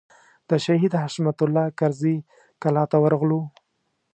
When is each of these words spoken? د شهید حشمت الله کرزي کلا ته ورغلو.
د 0.49 0.51
شهید 0.65 0.93
حشمت 1.03 1.37
الله 1.45 1.67
کرزي 1.79 2.15
کلا 2.61 2.83
ته 2.91 2.97
ورغلو. 3.03 3.41